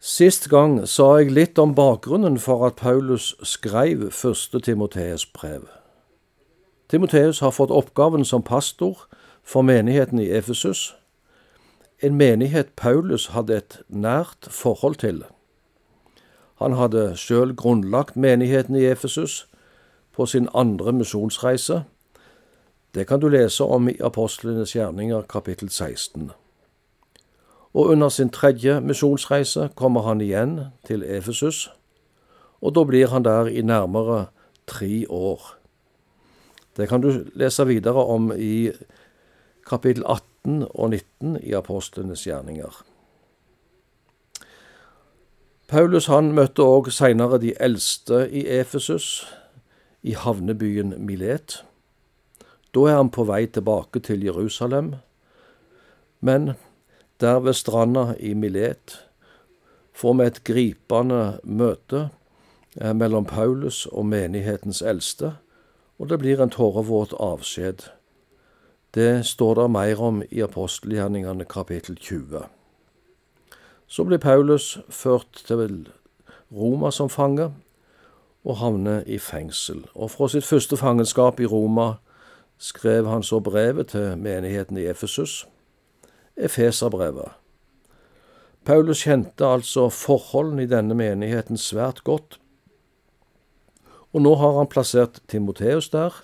Sist 0.00 0.48
gang 0.48 0.84
sa 0.86 1.16
jeg 1.18 1.32
litt 1.34 1.58
om 1.58 1.72
bakgrunnen 1.74 2.36
for 2.38 2.62
at 2.66 2.76
Paulus 2.78 3.32
skrev 3.42 4.12
første 4.14 4.60
Timoteus 4.62 5.26
brev. 5.26 5.66
Timoteus 6.88 7.40
har 7.42 7.50
fått 7.50 7.74
oppgaven 7.74 8.24
som 8.24 8.42
pastor 8.42 9.08
for 9.42 9.66
menigheten 9.66 10.22
i 10.22 10.30
Efesus, 10.30 10.94
en 11.98 12.14
menighet 12.14 12.76
Paulus 12.76 13.26
hadde 13.34 13.56
et 13.56 13.80
nært 13.88 14.46
forhold 14.46 14.94
til. 15.02 15.24
Han 16.62 16.78
hadde 16.78 17.16
sjøl 17.18 17.56
grunnlagt 17.56 18.16
menigheten 18.16 18.78
i 18.78 18.86
Efesus 18.86 19.48
på 20.14 20.26
sin 20.26 20.48
andre 20.54 20.92
misjonsreise. 20.92 21.82
Det 22.94 23.06
kan 23.06 23.20
du 23.20 23.28
lese 23.28 23.64
om 23.64 23.88
i 23.88 23.98
Apostlenes 23.98 24.76
gjerninger 24.76 25.26
kapittel 25.26 25.70
16 25.70 26.30
og 27.78 27.86
under 27.86 28.08
sin 28.08 28.30
tredje 28.30 28.80
misjonsreise 28.80 29.68
kommer 29.78 30.02
han 30.02 30.20
igjen 30.20 30.56
til 30.86 31.04
Efesus, 31.06 31.68
og 32.58 32.74
da 32.74 32.82
blir 32.82 33.06
han 33.12 33.22
der 33.22 33.46
i 33.46 33.62
nærmere 33.62 34.24
tre 34.66 35.06
år. 35.08 35.54
Det 36.76 36.88
kan 36.88 37.00
du 37.00 37.12
lese 37.38 37.66
videre 37.66 38.04
om 38.04 38.32
i 38.34 38.72
kapittel 39.68 40.02
18 40.06 40.66
og 40.70 40.90
19 40.90 41.38
i 41.42 41.54
apostlenes 41.54 42.26
gjerninger. 42.26 42.82
Paulus 45.68 46.10
han 46.10 46.34
møtte 46.34 46.66
òg 46.66 46.90
seinere 46.90 47.38
de 47.38 47.54
eldste 47.60 48.24
i 48.26 48.46
Efesus, 48.58 49.26
i 50.02 50.18
havnebyen 50.18 50.96
Milet. 50.98 51.62
Da 52.74 52.88
er 52.90 52.96
han 52.96 53.10
på 53.14 53.22
vei 53.28 53.46
tilbake 53.46 54.00
til 54.00 54.24
Jerusalem, 54.24 54.96
men 56.20 56.56
der 57.20 57.40
ved 57.40 57.52
stranda 57.52 58.14
i 58.20 58.34
Milet 58.34 59.04
får 59.92 60.14
vi 60.14 60.26
et 60.26 60.44
gripende 60.44 61.22
møte 61.42 62.08
eh, 62.80 62.94
mellom 62.94 63.24
Paulus 63.24 63.86
og 63.86 64.06
menighetens 64.06 64.82
eldste, 64.82 65.32
og 65.98 66.08
det 66.08 66.18
blir 66.22 66.42
en 66.42 66.50
tårevåt 66.54 67.14
avskjed. 67.18 67.88
Det 68.94 69.26
står 69.26 69.54
det 69.54 69.70
mer 69.70 70.00
om 70.00 70.22
i 70.30 70.40
apostelgjerningene 70.40 71.44
kapittel 71.44 71.96
20. 71.96 72.44
Så 73.86 74.04
blir 74.04 74.18
Paulus 74.18 74.78
ført 74.88 75.42
til 75.46 75.88
Roma 76.52 76.90
som 76.90 77.08
fange, 77.08 77.50
og 78.44 78.56
havner 78.56 79.02
i 79.06 79.18
fengsel. 79.18 79.84
Og 79.94 80.10
fra 80.10 80.28
sitt 80.28 80.46
første 80.46 80.76
fangenskap 80.76 81.40
i 81.40 81.46
Roma 81.46 81.98
skrev 82.58 83.08
han 83.08 83.22
så 83.22 83.40
brevet 83.40 83.92
til 83.92 84.16
menigheten 84.18 84.78
i 84.78 84.86
Efesus. 84.88 85.46
Efeserbrevet. 86.38 87.34
Paulus 88.64 89.02
kjente 89.02 89.46
altså 89.46 89.88
forholdene 89.88 90.62
i 90.62 90.70
denne 90.70 90.94
menigheten 90.94 91.58
svært 91.58 92.04
godt, 92.04 92.38
og 94.12 94.22
nå 94.22 94.34
har 94.40 94.58
han 94.58 94.70
plassert 94.70 95.20
Timoteus 95.28 95.90
der, 95.92 96.14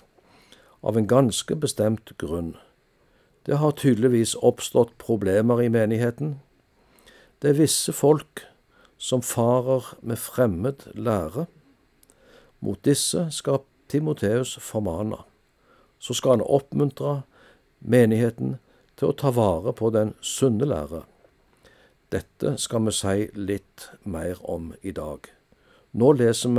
av 0.85 0.97
en 0.97 1.07
ganske 1.09 1.55
bestemt 1.57 2.13
grunn. 2.21 2.55
Det 3.45 3.57
har 3.61 3.75
tydeligvis 3.77 4.35
oppstått 4.41 4.95
problemer 5.01 5.61
i 5.61 5.69
menigheten. 5.69 6.39
Det 7.41 7.51
er 7.51 7.59
visse 7.59 7.93
folk 7.93 8.45
som 8.97 9.21
farer 9.21 9.91
med 10.01 10.17
fremmed 10.17 10.87
lære. 10.93 11.45
Mot 12.59 12.81
disse 12.85 13.27
skal 13.31 13.61
Timoteus 13.89 14.55
formane. 14.61 15.17
Så 15.99 16.13
skal 16.13 16.37
han 16.37 16.45
oppmuntre 16.45 17.21
menigheten 17.79 18.57
til 18.95 19.11
å 19.11 19.17
ta 19.19 19.31
vare 19.35 19.73
på 19.75 19.91
den 19.93 20.13
sunne 20.21 20.67
lære. 20.69 21.03
Dette 22.13 22.55
skal 22.61 22.85
vi 22.85 22.93
si 22.95 23.15
litt 23.35 23.89
mer 24.03 24.39
om 24.41 24.73
i 24.81 24.93
dag. 24.95 25.27
Nå 25.91 26.11
leser 26.19 26.53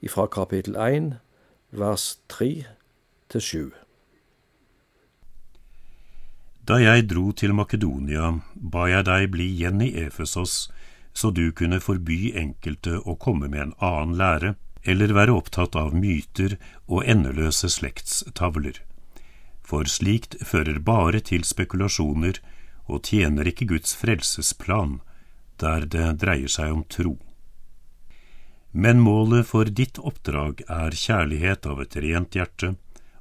vi 0.00 0.08
fra 0.12 0.28
kapittel 0.32 0.78
1, 0.78 1.12
vers 1.70 2.06
3 2.32 2.50
til 3.32 3.44
7. 3.50 3.60
Da 6.68 6.76
jeg 6.80 7.06
dro 7.08 7.30
til 7.32 7.54
Makedonia, 7.56 8.34
ba 8.54 8.88
jeg 8.92 9.06
deg 9.08 9.30
bli 9.32 9.48
igjen 9.54 9.80
i 9.84 9.92
Efesos, 10.04 10.68
så 11.16 11.32
du 11.32 11.48
kunne 11.56 11.80
forby 11.80 12.34
enkelte 12.36 13.00
å 13.00 13.16
komme 13.16 13.48
med 13.48 13.62
en 13.62 13.76
annen 13.80 14.18
lære, 14.20 14.54
eller 14.84 15.16
være 15.16 15.34
opptatt 15.34 15.76
av 15.76 15.96
myter 15.96 16.56
og 16.86 17.08
endeløse 17.08 17.72
slektstavler 17.72 18.78
for 19.68 19.88
slikt 19.90 20.38
fører 20.48 20.80
bare 20.80 21.20
til 21.20 21.44
spekulasjoner 21.44 22.40
og 22.88 23.04
tjener 23.10 23.50
ikke 23.50 23.68
Guds 23.68 23.92
frelsesplan, 24.00 25.00
der 25.60 25.84
det 25.92 26.06
dreier 26.22 26.48
seg 26.52 26.72
om 26.72 26.84
tro. 26.88 27.18
Men 28.72 29.00
målet 29.04 29.48
for 29.48 29.68
ditt 29.80 29.98
oppdrag 29.98 30.62
er 30.68 30.96
kjærlighet 30.96 31.66
av 31.68 31.82
et 31.84 31.96
rent 32.04 32.36
hjerte, 32.36 32.76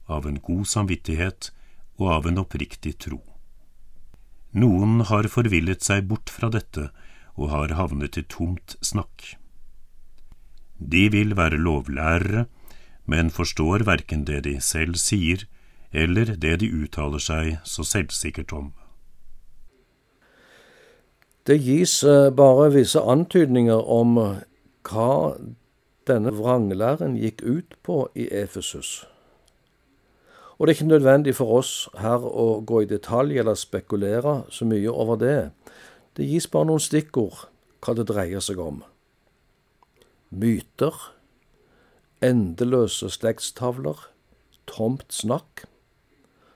av 0.08 0.28
en 0.28 0.40
god 0.44 0.68
samvittighet 0.72 1.52
og 2.00 2.12
av 2.14 2.30
en 2.30 2.40
oppriktig 2.44 2.96
tro. 3.04 3.20
Noen 4.56 5.02
har 5.10 5.28
forvillet 5.32 5.84
seg 5.84 6.08
bort 6.08 6.32
fra 6.32 6.50
dette 6.54 6.88
og 7.36 7.52
har 7.52 7.76
havnet 7.78 8.18
i 8.18 8.24
tomt 8.32 8.78
snakk. 8.82 9.36
De 10.78 11.08
vil 11.12 11.36
være 11.38 11.60
lovlærere, 11.60 12.46
men 13.06 13.32
forstår 13.34 13.86
verken 13.88 14.26
det 14.30 14.44
de 14.48 14.58
selv 14.62 15.00
sier, 15.02 15.46
eller 15.98 16.36
det 16.38 16.60
de 16.62 16.70
uttaler 16.70 17.22
seg 17.22 17.56
så 17.66 17.86
selvsikkert 17.88 18.54
om. 18.54 18.70
Det 21.48 21.58
gis 21.64 22.04
eh, 22.04 22.30
bare 22.36 22.70
visse 22.76 23.02
antydninger 23.02 23.82
om 23.82 24.18
eh, 24.22 24.42
hva 24.86 25.38
denne 26.08 26.34
vranglæren 26.36 27.16
gikk 27.18 27.42
ut 27.42 27.78
på 27.88 28.02
i 28.16 28.28
Efesus. 28.30 29.08
Og 30.58 30.68
det 30.68 30.74
er 30.74 30.78
ikke 30.78 30.92
nødvendig 30.92 31.36
for 31.38 31.60
oss 31.60 31.72
her 31.98 32.22
å 32.26 32.60
gå 32.68 32.84
i 32.84 32.90
detalj 32.90 33.40
eller 33.40 33.58
spekulere 33.58 34.42
så 34.54 34.68
mye 34.70 34.92
over 34.92 35.18
det. 35.22 35.40
Det 36.18 36.28
gis 36.28 36.50
bare 36.52 36.70
noen 36.70 36.84
stikkord 36.84 37.48
hva 37.82 37.96
det 37.98 38.08
dreier 38.10 38.44
seg 38.44 38.62
om. 38.62 38.84
Myter, 40.30 40.94
endeløse 42.22 43.10
slektstavler, 43.14 44.08
tomt 44.68 45.08
snakk 45.14 45.66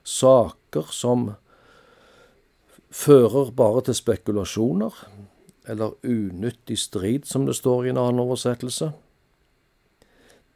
saker 0.04 0.92
som 0.92 1.32
fører 2.92 3.52
bare 3.56 3.82
til 3.88 3.96
spekulasjoner, 3.96 4.92
eller 5.68 5.96
unyttig 6.04 6.78
strid, 6.80 7.26
som 7.26 7.46
det 7.46 7.56
står 7.56 7.86
i 7.86 7.90
en 7.94 8.00
annen 8.02 8.24
oversettelse. 8.24 8.92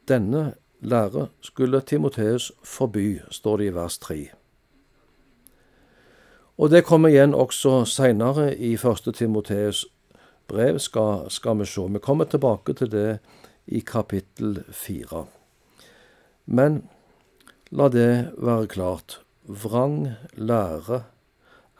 Denne 0.08 0.54
lære 0.80 1.28
skulle 1.40 1.80
Timoteus 1.80 2.52
forby, 2.64 3.20
står 3.30 3.56
det 3.56 3.70
i 3.70 3.74
vers 3.74 3.98
3. 3.98 4.18
Og 6.56 6.70
det 6.70 6.84
kommer 6.84 7.12
igjen 7.12 7.34
også 7.34 7.84
seinere 7.84 8.54
i 8.56 8.76
første 8.80 9.12
Timoteus 9.12 9.84
brev, 10.48 10.78
skal, 10.78 11.30
skal 11.30 11.58
vi 11.58 11.66
se. 11.68 11.84
Vi 11.92 11.98
kommer 11.98 12.24
tilbake 12.24 12.72
til 12.74 12.90
det 12.92 13.18
i 13.66 13.80
kapittel 13.80 14.62
fire. 14.72 15.26
Men 16.46 16.84
la 17.70 17.88
det 17.88 18.32
være 18.38 18.66
klart 18.70 19.20
vrang 19.46 20.14
lære 20.32 21.04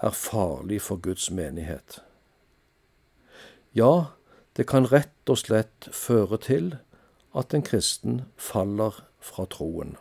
er 0.02 0.10
farlig 0.10 0.80
for 0.82 0.96
Guds 0.96 1.30
menighet. 1.30 2.02
Ja, 3.74 4.04
det 4.56 4.66
kan 4.66 4.92
rett 4.92 5.28
og 5.28 5.38
slett 5.38 5.88
føre 5.92 6.38
til 6.40 6.76
at 7.36 7.54
en 7.54 7.62
kristen 7.62 8.22
faller 8.36 9.02
fra 9.20 9.44
troen. 9.44 9.96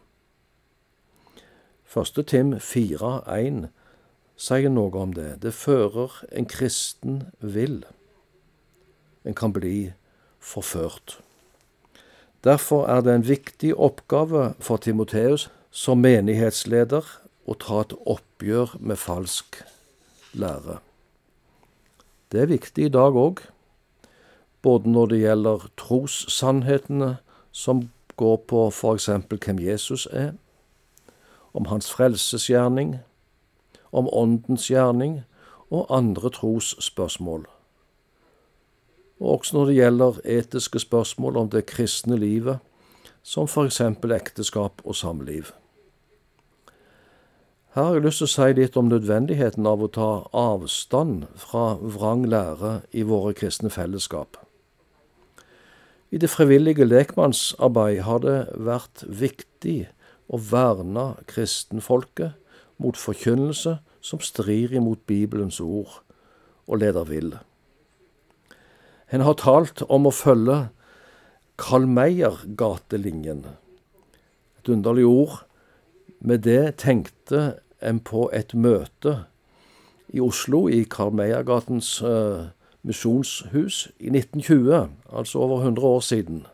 Første 1.84 2.24
Tim 2.24 2.54
4,1 2.54 3.68
sier 4.36 4.72
noe 4.72 4.96
om 5.00 5.14
det. 5.16 5.42
Det 5.44 5.54
fører 5.54 6.24
en 6.32 6.48
kristen 6.48 7.24
vill. 7.40 7.84
En 9.26 9.36
kan 9.36 9.54
bli 9.54 9.94
forført. 10.40 11.20
Derfor 12.44 12.86
er 12.88 13.02
det 13.02 13.16
en 13.16 13.28
viktig 13.28 13.74
oppgave 13.76 14.54
for 14.60 14.78
Timoteus 14.78 15.50
som 15.72 15.98
menighetsleder 15.98 17.25
å 17.46 17.56
ta 17.62 17.82
et 17.84 17.94
oppgjør 18.10 18.76
med 18.80 19.00
falsk 19.00 19.62
lære. 20.34 20.80
Det 22.32 22.42
er 22.42 22.52
viktig 22.52 22.88
i 22.88 22.94
dag 22.94 23.16
òg, 23.16 23.44
både 24.66 24.90
når 24.90 25.12
det 25.12 25.20
gjelder 25.22 25.68
trossannhetene 25.78 27.12
som 27.56 27.86
går 28.18 28.38
på 28.50 28.68
f.eks. 28.72 29.10
hvem 29.30 29.60
Jesus 29.62 30.08
er, 30.12 30.34
om 31.54 31.70
hans 31.72 31.92
frelsesgjerning, 31.94 32.98
om 33.96 34.10
åndens 34.12 34.68
gjerning 34.72 35.22
og 35.70 35.86
andre 35.90 36.32
trosspørsmål. 36.34 37.46
Og 39.20 39.30
også 39.38 39.56
når 39.56 39.66
det 39.66 39.76
gjelder 39.76 40.20
etiske 40.26 40.80
spørsmål 40.84 41.38
om 41.38 41.50
det 41.50 41.68
kristne 41.70 42.18
livet, 42.20 42.58
som 43.24 43.48
f.eks. 43.48 43.80
ekteskap 44.20 44.82
og 44.84 44.96
samliv. 44.96 45.54
Her 47.76 47.84
har 47.84 47.96
jeg 47.98 48.06
lyst 48.06 48.22
til 48.22 48.30
å 48.30 48.32
si 48.32 48.54
litt 48.56 48.78
om 48.80 48.88
nødvendigheten 48.88 49.66
av 49.68 49.82
å 49.84 49.90
ta 49.92 50.10
avstand 50.32 51.26
fra 51.36 51.74
vrang 51.76 52.22
lære 52.24 52.70
i 52.96 53.02
våre 53.04 53.34
kristne 53.36 53.68
fellesskap. 53.68 54.38
I 56.08 56.22
det 56.24 56.30
frivillige 56.32 56.88
lekmannsarbeid 56.88 58.00
har 58.08 58.22
det 58.24 58.38
vært 58.56 59.04
viktig 59.04 59.90
å 60.32 60.40
verne 60.40 61.04
kristenfolket 61.28 62.40
mot 62.80 62.96
forkynnelse 62.96 63.74
som 64.00 64.24
strir 64.24 64.72
imot 64.72 65.04
Bibelens 65.04 65.60
ord 65.60 65.98
og 66.72 66.80
leder 66.80 67.12
vill. 67.12 67.36
En 69.12 69.28
har 69.28 69.36
talt 69.44 69.84
om 69.90 70.08
å 70.08 70.16
følge 70.16 70.70
Karl 71.60 71.92
Meyer-gatelinjen. 71.92 73.44
Et 74.64 74.72
underlig 74.72 75.04
ord. 75.12 75.38
Med 76.26 76.48
det 76.48 76.78
tenkte 76.80 77.60
en 77.82 78.00
på 78.00 78.30
et 78.34 78.54
møte 78.54 79.26
i 80.14 80.22
Oslo, 80.22 80.68
i 80.68 80.84
Karl 80.90 81.14
Meyer-gatens 81.16 81.98
uh, 82.04 82.48
misjonshus, 82.86 83.88
i 84.00 84.12
1920, 84.12 84.90
altså 85.12 85.40
over 85.40 85.58
100 85.58 85.88
år 85.88 86.00
siden. 86.00 86.46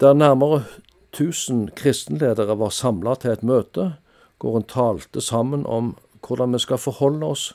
Der 0.00 0.12
nærmere 0.12 0.64
1000 1.12 1.70
kristenledere 1.76 2.58
var 2.58 2.68
samla 2.68 3.14
til 3.14 3.30
et 3.30 3.42
møte, 3.42 3.94
hvor 4.40 4.56
en 4.56 4.68
talte 4.68 5.20
sammen 5.20 5.66
om 5.66 5.96
hvordan 6.26 6.52
vi 6.52 6.58
skal 6.58 6.78
forholde 6.78 7.26
oss 7.26 7.50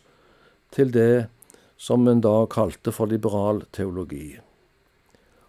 til 0.72 0.94
det 0.94 1.28
som 1.78 2.08
en 2.08 2.22
da 2.22 2.46
kalte 2.52 2.92
for 2.92 3.10
liberal 3.10 3.64
teologi. 3.74 4.38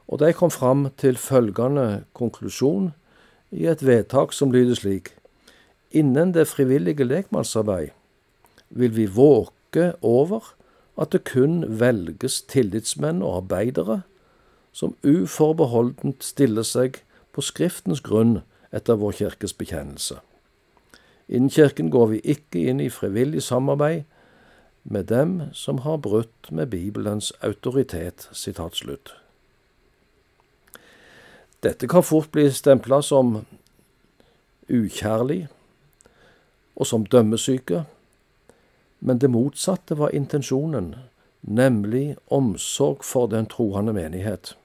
Og 0.07 0.21
de 0.23 0.33
kom 0.33 0.51
fram 0.51 0.87
til 0.99 1.19
følgende 1.19 2.05
konklusjon 2.15 2.93
i 3.51 3.67
et 3.67 3.83
vedtak 3.87 4.33
som 4.33 4.53
lyder 4.55 4.79
slik 4.79 5.11
Innen 5.97 6.35
det 6.35 6.45
frivillige 6.51 7.07
lekmannsarbeid 7.09 7.95
vil 8.69 8.97
vi 8.97 9.07
våke 9.09 9.95
over 10.05 10.53
at 11.01 11.13
det 11.13 11.25
kun 11.25 11.65
velges 11.81 12.43
tillitsmenn 12.53 13.23
og 13.25 13.37
arbeidere 13.37 14.03
som 14.77 14.97
uforbeholdent 15.05 16.25
stiller 16.25 16.67
seg 16.69 17.01
på 17.33 17.45
Skriftens 17.45 18.03
grunn 18.05 18.43
etter 18.77 18.99
vår 19.01 19.17
kirkes 19.23 19.55
bekjennelse. 19.57 20.19
Innen 21.29 21.51
Kirken 21.51 21.91
går 21.91 22.07
vi 22.13 22.21
ikke 22.25 22.67
inn 22.69 22.81
i 22.81 22.93
frivillig 22.93 23.43
samarbeid 23.43 24.05
med 24.85 25.09
dem 25.11 25.41
som 25.53 25.79
har 25.79 25.97
brutt 25.97 26.51
med 26.51 26.71
Bibelens 26.71 27.33
autoritet. 27.43 28.29
Dette 31.63 31.89
kan 31.89 32.05
fort 32.05 32.31
bli 32.33 32.51
stempla 32.53 33.01
som 33.03 33.41
ukjærlig 34.69 35.47
og 36.77 36.87
som 36.87 37.07
dømmesyke, 37.07 37.85
men 39.01 39.19
det 39.19 39.31
motsatte 39.31 39.99
var 39.99 40.15
intensjonen, 40.17 40.95
nemlig 41.43 42.17
omsorg 42.33 43.05
for 43.05 43.31
den 43.31 43.47
troende 43.47 43.93
menighet, 43.97 44.57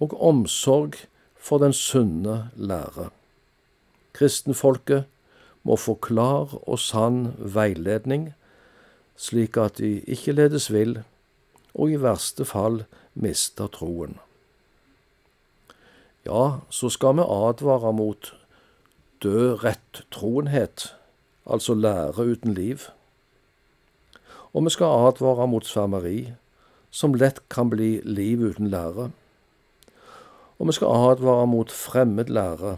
og 0.00 0.14
omsorg 0.20 1.04
for 1.36 1.58
den 1.58 1.72
sunne 1.72 2.50
lære. 2.56 3.10
Kristenfolket 4.14 5.04
må 5.62 5.76
få 5.80 5.96
klar 6.00 6.52
og 6.62 6.78
sann 6.78 7.34
veiledning, 7.38 8.32
slik 9.16 9.56
at 9.56 9.78
de 9.78 10.00
ikke 10.00 10.36
ledes 10.36 10.70
vill, 10.72 11.00
og 11.74 11.90
i 11.90 11.98
verste 12.00 12.46
fall 12.46 12.84
mister 13.14 13.66
troen. 13.72 14.18
Ja, 16.24 16.60
så 16.70 16.88
skal 16.88 17.18
vi 17.18 17.26
advare 17.26 17.92
mot 17.92 18.32
død 19.24 19.64
rettroenhet, 19.64 20.94
altså 21.46 21.74
lære 21.74 22.26
uten 22.26 22.54
liv. 22.54 22.78
Og 24.54 24.64
vi 24.64 24.70
skal 24.70 24.86
advare 25.08 25.48
mot 25.48 25.66
svermeri, 25.66 26.34
som 26.90 27.14
lett 27.14 27.40
kan 27.50 27.70
bli 27.70 27.98
liv 28.04 28.44
uten 28.44 28.70
lære. 28.70 29.10
Og 30.58 30.68
vi 30.68 30.72
skal 30.72 30.92
advare 31.10 31.46
mot 31.46 31.72
fremmed 31.72 32.30
lære, 32.30 32.76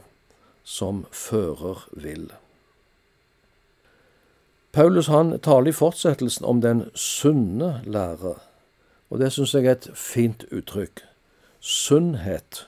som 0.65 1.05
fører 1.13 1.89
vill. 1.93 2.31
Paulus 4.73 5.07
han 5.07 5.39
taler 5.41 5.71
i 5.71 5.73
fortsettelsen 5.73 6.45
om 6.45 6.61
den 6.61 6.83
sunne 6.95 7.81
lære, 7.85 8.35
og 9.11 9.21
det 9.21 9.31
syns 9.33 9.55
jeg 9.55 9.65
er 9.65 9.77
et 9.77 9.91
fint 9.95 10.45
uttrykk. 10.53 11.01
Sunnhet, 11.61 12.67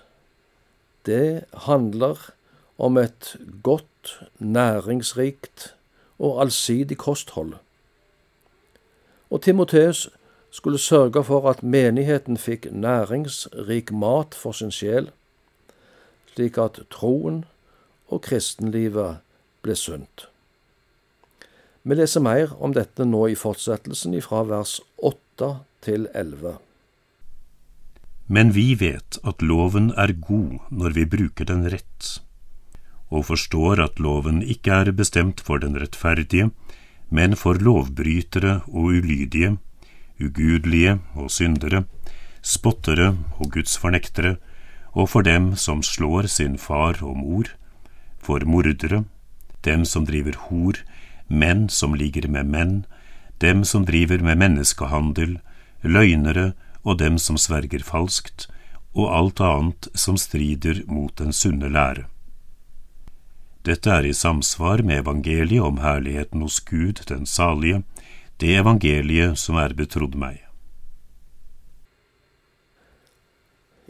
det 1.07 1.45
handler 1.69 2.31
om 2.79 2.99
et 2.99 3.37
godt, 3.63 4.21
næringsrikt 4.39 5.75
og 6.19 6.41
allsidig 6.41 6.99
kosthold. 6.99 7.55
Og 9.31 9.43
Timoteus 9.43 10.09
skulle 10.51 10.79
sørge 10.79 11.25
for 11.25 11.51
at 11.51 11.63
menigheten 11.63 12.37
fikk 12.37 12.71
næringsrik 12.73 13.93
mat 13.93 14.35
for 14.35 14.53
sin 14.53 14.71
sjel, 14.71 15.11
slik 16.33 16.59
at 16.59 16.81
troen 16.91 17.45
og 18.09 18.23
kristenlivet 18.25 19.19
ble 19.63 19.77
sunt. 19.77 20.29
Vi 21.83 21.95
leser 21.95 22.21
mer 22.25 22.55
om 22.61 22.73
dette 22.77 23.05
nå 23.05 23.27
i 23.33 23.37
fortsettelsen 23.39 24.17
fra 24.23 24.43
vers 24.49 24.79
8 25.03 25.51
til 25.85 26.09
11. 26.15 26.57
Men 28.29 28.55
vi 28.55 28.75
vet 28.81 29.19
at 29.25 29.43
loven 29.43 29.91
er 29.97 30.13
god 30.13 30.59
når 30.71 30.97
vi 30.97 31.05
bruker 31.09 31.49
den 31.49 31.65
rett 31.73 32.19
og 33.11 33.27
forstår 33.31 33.81
at 33.85 34.01
loven 34.01 34.43
ikke 34.43 34.73
er 34.83 34.93
bestemt 34.93 35.41
for 35.41 35.59
den 35.63 35.77
rettferdige, 35.81 36.51
men 37.11 37.37
for 37.37 37.57
lovbrytere 37.57 38.61
og 38.69 38.93
ulydige, 38.99 39.57
ugudelige 40.21 40.99
og 41.15 41.31
syndere, 41.31 41.85
spottere 42.43 43.17
og 43.39 43.53
gudsfornektere, 43.53 44.37
og 44.93 45.09
for 45.09 45.23
dem 45.23 45.55
som 45.57 45.83
slår 45.83 46.27
sin 46.27 46.59
far 46.59 46.99
og 47.03 47.17
mor, 47.17 47.49
for 48.19 48.45
mordere, 48.45 49.05
dem 49.65 49.85
som 49.85 50.07
driver 50.07 50.37
hor, 50.49 50.81
menn 51.29 51.69
som 51.69 51.95
ligger 51.95 52.29
med 52.29 52.45
menn, 52.45 52.85
dem 53.41 53.65
som 53.65 53.85
driver 53.87 54.23
med 54.25 54.41
menneskehandel, 54.41 55.39
løgnere 55.83 56.53
og 56.85 56.99
dem 56.99 57.19
som 57.19 57.39
sverger 57.39 57.85
falskt, 57.85 58.49
og 58.95 59.13
alt 59.15 59.41
annet 59.41 59.89
som 59.95 60.17
strider 60.17 60.83
mot 60.89 61.15
den 61.19 61.33
sunne 61.33 61.69
lære. 61.71 62.09
Dette 63.69 63.91
er 63.93 64.07
i 64.09 64.15
samsvar 64.17 64.81
med 64.81 65.03
evangeliet 65.03 65.61
om 65.61 65.81
herligheten 65.83 66.41
hos 66.41 66.57
Gud 66.65 67.03
den 67.11 67.27
salige, 67.29 67.83
det 68.41 68.55
evangeliet 68.57 69.37
som 69.37 69.59
er 69.61 69.75
betrodd 69.77 70.15
meg. 70.17 70.39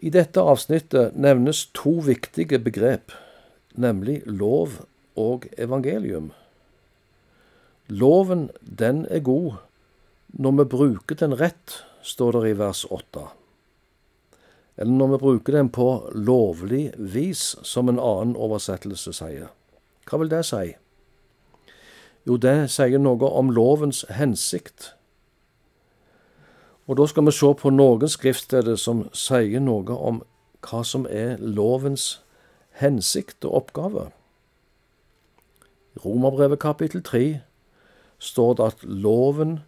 I 0.02 0.10
dette 0.14 0.42
avsnittet 0.42 1.14
nevnes 1.14 1.68
to 1.78 1.92
viktige 2.02 2.58
begrep, 2.58 3.14
nemlig 3.78 4.24
lov 4.26 4.80
og 5.14 5.46
evangelium. 5.54 6.32
Loven, 7.86 8.48
den 8.62 9.04
er 9.06 9.22
god 9.22 9.60
når 10.34 10.58
vi 10.58 10.70
bruker 10.74 11.22
den 11.22 11.38
rett, 11.38 11.84
står 12.02 12.40
det 12.40 12.50
i 12.50 12.58
vers 12.58 12.82
8 12.90 13.28
eller 14.78 14.94
når 14.94 15.08
vi 15.10 15.18
bruker 15.18 15.56
den 15.56 15.68
på 15.74 15.86
lovlig 16.14 16.92
vis, 16.98 17.56
som 17.66 17.88
en 17.90 17.98
annen 17.98 18.36
oversettelse 18.38 19.10
sier. 19.16 19.48
Hva 20.08 20.18
vil 20.18 20.30
det 20.30 20.44
si? 20.48 20.74
Jo, 22.26 22.36
det 22.36 22.70
sier 22.72 23.00
noe 23.00 23.28
om 23.40 23.50
lovens 23.52 24.04
hensikt. 24.12 24.94
Og 26.88 26.96
da 26.96 27.06
skal 27.06 27.26
vi 27.26 27.32
se 27.36 27.52
på 27.60 27.70
noen 27.72 28.08
skriftsteder 28.08 28.76
som 28.80 29.06
sier 29.12 29.60
noe 29.60 29.96
om 29.96 30.22
hva 30.64 30.80
som 30.84 31.04
er 31.10 31.36
lovens 31.40 32.18
hensikt 32.80 33.44
og 33.44 33.54
oppgave. 33.62 34.08
I 35.96 36.04
Romerbrevet 36.04 36.60
kapittel 36.62 37.02
3 37.02 37.40
står 38.18 38.54
det 38.54 38.64
at 38.72 38.84
loven 38.84 39.60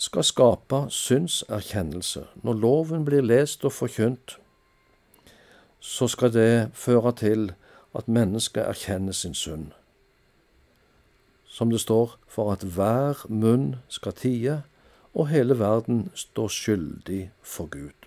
skal 0.00 0.24
skape 0.24 0.86
syndserkjennelse. 0.88 2.24
Når 2.42 2.52
loven 2.52 3.04
blir 3.04 3.20
lest 3.20 3.64
og 3.64 3.72
forkynt, 3.72 4.38
så 5.80 6.08
skal 6.08 6.32
det 6.32 6.70
føre 6.74 7.12
til 7.12 7.52
at 7.94 8.08
mennesket 8.08 8.62
erkjenner 8.62 9.12
sin 9.12 9.34
synd. 9.34 9.70
Som 11.44 11.70
det 11.70 11.80
står, 11.80 12.18
for 12.28 12.52
at 12.52 12.62
hver 12.62 13.26
munn 13.28 13.80
skal 13.88 14.12
tie, 14.12 14.62
og 15.14 15.28
hele 15.28 15.58
verden 15.58 16.10
står 16.14 16.48
skyldig 16.48 17.30
for 17.42 17.66
Gud. 17.66 18.06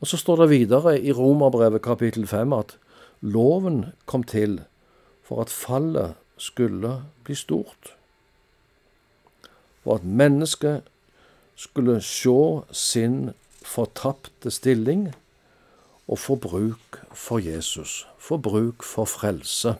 Og 0.00 0.06
så 0.06 0.16
står 0.16 0.42
det 0.42 0.50
videre 0.50 1.00
i 1.00 1.12
Romerbrevet 1.12 1.82
kapittel 1.82 2.26
5 2.26 2.52
at 2.52 2.76
loven 3.20 3.84
kom 4.06 4.22
til 4.22 4.60
for 5.24 5.40
at 5.40 5.50
fallet 5.50 6.14
skulle 6.36 7.02
bli 7.24 7.34
stort. 7.34 7.96
For 9.82 9.94
at 9.94 10.04
mennesket 10.04 10.82
skulle 11.56 12.00
se 12.00 12.60
sin 12.72 13.30
fortapte 13.62 14.50
stilling 14.50 15.14
og 16.06 16.18
få 16.22 16.36
bruk 16.38 17.00
for 17.12 17.42
Jesus, 17.42 18.06
få 18.18 18.38
bruk 18.38 18.84
for 18.86 19.04
frelse. 19.10 19.74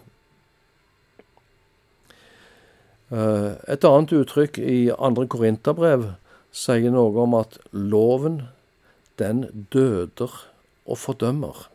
Eh, 3.11 3.52
et 3.71 3.87
annet 3.87 4.12
uttrykk 4.12 4.59
i 4.59 4.90
andre 4.90 5.28
korinterbrev 5.30 6.09
sier 6.50 6.90
noe 6.90 7.14
om 7.23 7.37
at 7.38 7.59
loven, 7.71 8.49
den 9.21 9.47
døder 9.73 10.33
og 10.87 10.99
fordømmer. 10.99 11.68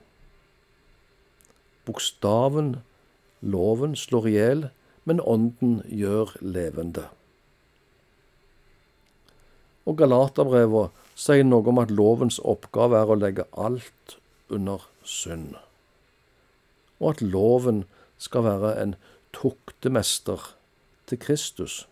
Bokstaven, 1.88 2.76
loven, 3.42 3.96
slår 3.96 4.28
i 4.28 4.36
hjel, 4.36 4.68
men 5.08 5.24
ånden 5.24 5.80
gjør 5.88 6.36
levende. 6.44 7.08
Og 9.88 9.98
Galaterbrevet 9.98 10.92
sier 11.18 11.48
noe 11.48 11.66
om 11.72 11.80
at 11.82 11.94
lovens 11.94 12.38
oppgave 12.44 13.00
er 13.00 13.10
å 13.10 13.18
legge 13.18 13.48
alt 13.58 14.21
under 14.52 14.86
synd, 15.04 15.56
og 17.00 17.16
at 17.16 17.22
loven 17.24 17.86
skal 18.22 18.46
være 18.46 18.76
en 18.82 18.96
tuktemester 19.34 20.52
til 21.08 21.20
Kristus. 21.20 21.88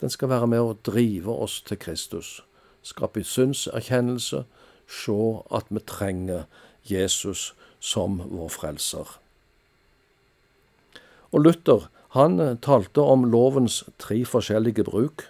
Den 0.00 0.10
skal 0.10 0.32
være 0.32 0.48
med 0.48 0.64
å 0.64 0.78
drive 0.86 1.32
oss 1.44 1.60
til 1.62 1.78
Kristus, 1.78 2.40
skape 2.82 3.22
synserkjennelse, 3.24 4.44
se 4.90 5.18
at 5.54 5.68
vi 5.70 5.82
trenger 5.86 6.46
Jesus 6.88 7.52
som 7.80 8.18
vår 8.24 8.48
frelser. 8.56 9.16
Og 11.30 11.44
Luther 11.44 11.86
han 12.16 12.40
talte 12.58 13.04
om 13.06 13.28
lovens 13.30 13.84
tre 14.02 14.24
forskjellige 14.26 14.84
bruk. 14.88 15.28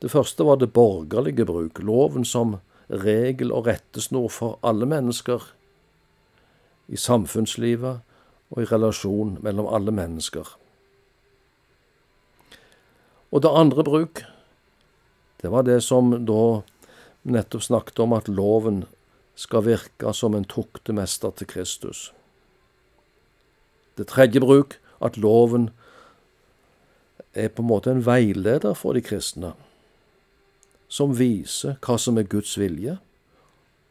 Det 0.00 0.08
første 0.08 0.46
var 0.48 0.56
det 0.56 0.72
borgerlige 0.72 1.44
bruk, 1.44 1.82
loven 1.84 2.24
som 2.24 2.56
regel 2.90 3.52
og 3.54 3.66
rettesnor 3.66 4.28
for 4.28 4.58
alle 4.66 4.86
mennesker, 4.86 5.44
i 6.90 6.98
samfunnslivet 6.98 8.00
og 8.50 8.62
i 8.62 8.66
relasjon 8.66 9.36
mellom 9.44 9.68
alle 9.70 9.94
mennesker. 9.94 10.48
Og 13.30 13.42
det 13.42 13.52
andre 13.54 13.84
bruk, 13.86 14.24
det 15.42 15.50
var 15.50 15.62
det 15.62 15.78
som 15.86 16.10
da 16.26 16.62
nettopp 17.22 17.62
snakket 17.62 18.02
om 18.02 18.16
at 18.16 18.28
loven 18.28 18.82
skal 19.38 19.64
virke 19.68 20.12
som 20.16 20.34
en 20.34 20.44
tuktemester 20.44 21.30
til 21.38 21.46
Kristus. 21.46 22.10
Det 23.96 24.08
tredje 24.10 24.42
bruk, 24.42 24.80
at 25.00 25.16
loven 25.16 25.70
er 27.34 27.48
på 27.48 27.62
en 27.62 27.70
måte 27.70 27.92
en 27.92 28.02
veileder 28.04 28.74
for 28.74 28.96
de 28.96 29.02
kristne, 29.04 29.54
som 30.90 31.14
viser 31.18 31.78
hva 31.86 31.96
som 31.98 32.18
er 32.18 32.28
Guds 32.28 32.56
vilje, 32.58 32.98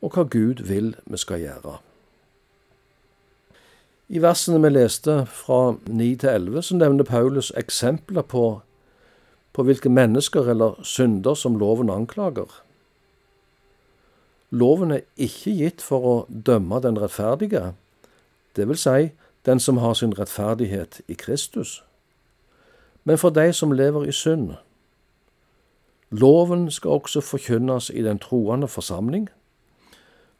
og 0.03 0.15
hva 0.15 0.25
Gud 0.27 0.63
vil 0.67 0.93
vi 1.07 1.19
skal 1.19 1.41
gjøre. 1.41 1.79
I 4.09 4.21
versene 4.23 4.59
vi 4.63 4.71
leste 4.73 5.21
fra 5.29 5.75
9 5.85 6.15
til 6.21 6.29
11, 6.29 6.61
så 6.61 6.77
nevner 6.77 7.07
Paulus 7.07 7.53
eksempler 7.57 8.25
på 8.25 8.47
på 9.53 9.63
hvilke 9.65 9.89
mennesker 9.89 10.45
eller 10.49 10.77
synder 10.83 11.33
som 11.33 11.55
loven 11.57 11.89
anklager. 11.89 12.51
Loven 14.51 14.91
er 14.91 15.01
ikke 15.17 15.51
gitt 15.57 15.81
for 15.81 16.05
å 16.05 16.13
dømme 16.29 16.79
den 16.85 16.99
rettferdige, 17.01 17.73
det 18.55 18.67
vil 18.69 18.77
si 18.77 19.09
den 19.45 19.59
som 19.59 19.81
har 19.83 19.93
sin 19.93 20.13
rettferdighet 20.15 21.01
i 21.07 21.17
Kristus, 21.17 21.83
men 23.03 23.17
for 23.17 23.33
de 23.35 23.51
som 23.53 23.71
lever 23.71 24.07
i 24.07 24.15
synd. 24.15 24.53
Loven 26.11 26.71
skal 26.71 26.89
også 26.89 27.21
forkynnes 27.21 27.89
i 27.89 28.01
den 28.01 28.19
troende 28.19 28.67
forsamling, 28.67 29.29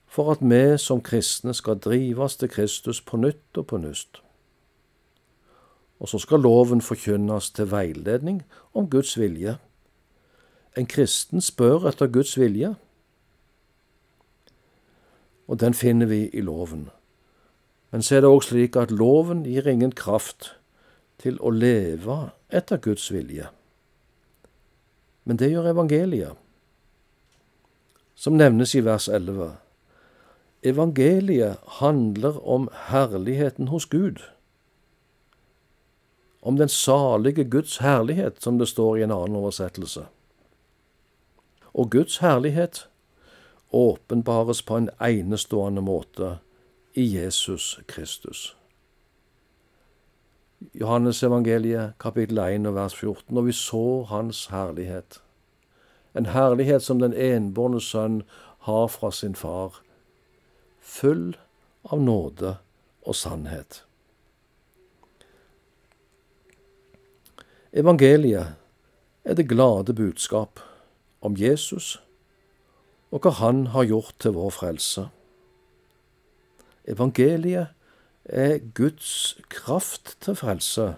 for 0.07 0.31
at 0.31 0.37
vi 0.41 0.77
som 0.77 1.01
kristne 1.01 1.53
skal 1.53 1.77
drives 1.77 2.35
til 2.35 2.49
Kristus 2.49 3.01
på 3.01 3.17
nytt 3.17 3.57
og 3.57 3.67
på 3.67 3.77
nyst. 3.77 4.21
Og 5.99 6.09
så 6.09 6.17
skal 6.19 6.39
loven 6.39 6.81
forkynnes 6.81 7.51
til 7.51 7.71
veiledning 7.71 8.43
om 8.73 8.89
Guds 8.89 9.19
vilje. 9.19 9.57
En 10.77 10.85
kristen 10.85 11.41
spør 11.41 11.87
etter 11.87 12.07
Guds 12.07 12.39
vilje, 12.39 12.75
og 15.47 15.59
den 15.59 15.73
finner 15.73 16.05
vi 16.05 16.29
i 16.33 16.41
loven. 16.41 16.89
Men 17.91 18.01
så 18.01 18.15
er 18.15 18.21
det 18.21 18.29
òg 18.29 18.43
slik 18.45 18.75
at 18.77 18.91
loven 18.91 19.43
gir 19.43 19.67
ingen 19.67 19.91
kraft 19.91 20.53
til 21.17 21.39
å 21.41 21.49
leve 21.49 22.29
etter 22.49 22.77
Guds 22.77 23.09
vilje. 23.13 23.49
Men 25.23 25.37
det 25.37 25.51
gjør 25.51 25.71
evangeliet, 25.71 26.37
som 28.15 28.35
nevnes 28.37 28.75
i 28.75 28.83
vers 28.83 29.07
11. 29.07 29.51
Evangeliet 30.63 31.57
handler 31.79 32.39
om 32.47 32.67
herligheten 32.89 33.67
hos 33.67 33.85
Gud 33.85 34.19
om 36.41 36.57
den 36.57 36.69
salige 36.69 37.43
Guds 37.43 37.77
herlighet, 37.77 38.43
som 38.43 38.57
det 38.59 38.67
står 38.67 38.97
i 38.97 39.03
en 39.03 39.11
annen 39.11 39.35
oversettelse. 39.35 40.05
Og 41.73 41.91
Guds 41.91 42.17
herlighet 42.17 42.87
åpenbares 43.71 44.61
på 44.61 44.77
en 44.77 44.89
enestående 45.01 45.81
måte 45.81 46.37
i 46.93 47.05
Jesus 47.19 47.79
Kristus. 47.87 48.55
Johannes 50.59 51.23
evangeliet 51.23 51.93
kapittel 51.99 52.37
1 52.37 52.67
og 52.67 52.75
vers 52.75 52.95
14, 52.95 53.37
og 53.37 53.45
vi 53.45 53.51
så 53.55 54.03
Hans 54.09 54.45
herlighet. 54.51 55.21
En 56.15 56.25
herlighet 56.25 56.83
som 56.83 56.99
den 56.99 57.13
enbårne 57.13 57.79
sønn 57.81 58.23
har 58.67 58.87
fra 58.91 59.11
sin 59.11 59.35
far, 59.39 59.79
full 60.81 61.37
av 61.87 62.01
nåde 62.03 62.57
og 63.07 63.15
sannhet. 63.15 63.85
Evangeliet 67.71 68.59
er 69.23 69.39
det 69.39 69.47
glade 69.47 69.95
budskap 69.95 70.59
om 71.21 71.39
Jesus 71.39 72.01
og 73.11 73.23
hva 73.23 73.31
Han 73.39 73.67
har 73.71 73.87
gjort 73.87 74.15
til 74.19 74.35
vår 74.35 74.51
frelse. 74.53 75.07
Evangeliet 76.83 77.78
er 78.29 78.57
Guds 78.75 79.37
kraft 79.49 80.17
til 80.21 80.35
frelse, 80.35 80.95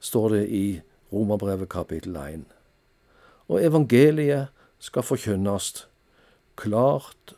står 0.00 0.28
det 0.28 0.48
i 0.48 0.80
Romerbrevet 1.12 1.68
kapittel 1.68 2.16
1. 2.16 2.44
Og 3.48 3.64
evangeliet 3.64 4.46
skal 4.78 5.02
forkynnes 5.02 5.88
klart 6.56 7.34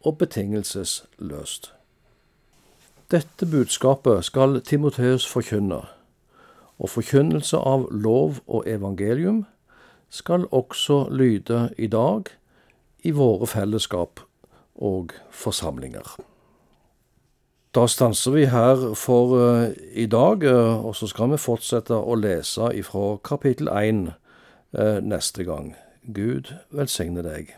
og 0.00 0.18
betingelsesløst. 0.18 1.72
Dette 3.10 3.46
budskapet 3.46 4.24
skal 4.24 4.60
Timoteus 4.60 5.26
forkynne 5.26 5.82
og 6.78 6.90
forkynnelse 6.90 7.56
av 7.56 7.88
lov 7.90 8.40
og 8.46 8.66
evangelium 8.68 9.44
skal 10.10 10.46
også 10.50 11.08
lyde 11.10 11.74
i 11.78 11.86
dag 11.86 12.30
i 13.02 13.10
våre 13.10 13.46
fellesskap 13.46 14.20
og 14.74 15.14
forsamlinger. 15.30 16.16
Da 17.76 17.82
stanser 17.86 18.30
vi 18.32 18.44
her 18.48 18.94
for 18.96 19.34
uh, 19.36 19.68
i 19.92 20.06
dag, 20.06 20.44
uh, 20.48 20.86
og 20.86 20.94
så 20.96 21.10
skal 21.10 21.28
vi 21.34 21.36
fortsette 21.36 21.92
å 21.92 22.14
lese 22.16 22.70
ifra 22.72 23.18
kapittel 23.20 23.68
1 23.68 23.98
uh, 24.06 24.14
eh, 24.80 25.00
neste 25.04 25.44
gang. 25.44 25.74
Gud 26.08 26.54
velsigne 26.72 27.20
deg. 27.26 27.52